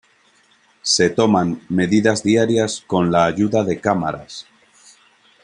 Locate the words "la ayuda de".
3.11-3.79